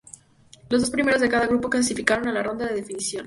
[0.69, 3.19] Los dos primeros de cada grupo clasificaron a la ronda de definición.